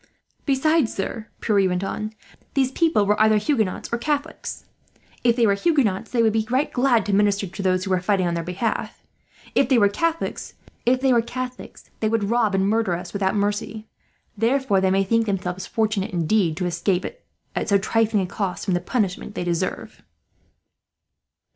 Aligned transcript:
"Besides, 0.47 0.91
sir," 0.91 1.27
Pierre 1.41 1.69
went 1.69 1.83
on, 1.83 2.11
"these 2.55 2.71
people 2.71 3.05
were 3.05 3.21
either 3.21 3.37
Huguenots 3.37 3.87
or 3.93 3.99
Catholics. 3.99 4.65
If 5.23 5.35
they 5.35 5.45
were 5.45 5.53
Huguenots, 5.53 6.09
they 6.09 6.23
would 6.23 6.33
be 6.33 6.47
right 6.49 6.73
glad 6.73 7.05
to 7.05 7.13
minister 7.13 7.45
to 7.45 7.61
those 7.61 7.83
who 7.83 7.93
are 7.93 8.01
fighting 8.01 8.25
on 8.25 8.33
their 8.33 8.41
behalf. 8.43 9.03
If 9.53 9.69
they 9.69 9.77
were 9.77 9.89
Catholics, 9.89 10.55
they 10.87 11.05
would 12.09 12.31
rob 12.31 12.55
and 12.55 12.67
murder 12.67 12.95
us 12.95 13.13
without 13.13 13.35
mercy. 13.35 13.87
Therefore 14.35 14.81
they 14.81 14.89
may 14.89 15.03
think 15.03 15.27
themselves 15.27 15.67
fortunate, 15.67 16.09
indeed, 16.09 16.57
to 16.57 16.65
escape 16.65 17.05
at 17.55 17.69
so 17.69 17.77
trifling 17.77 18.23
a 18.23 18.25
cost 18.25 18.65
from 18.65 18.73
the 18.73 18.81
punishment 18.81 19.35
they 19.35 19.43
deserve." 19.43 20.01